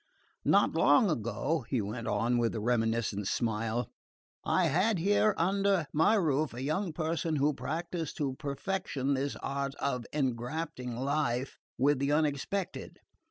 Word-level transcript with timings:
Not 0.43 0.71
long 0.73 1.11
ago," 1.11 1.63
he 1.69 1.79
went 1.79 2.07
on, 2.07 2.39
with 2.39 2.55
a 2.55 2.59
reminiscent 2.59 3.27
smile, 3.27 3.91
"I 4.43 4.65
had 4.65 4.97
here 4.97 5.35
under 5.37 5.85
my 5.93 6.15
roof 6.15 6.55
a 6.55 6.63
young 6.63 6.91
person 6.91 7.35
who 7.35 7.53
practised 7.53 8.17
to 8.17 8.33
perfection 8.39 9.13
this 9.13 9.35
art 9.43 9.75
of 9.75 10.07
engrafting 10.11 10.97
life 10.97 11.59
with 11.77 11.99
the 11.99 12.11
unexpected. 12.13 12.99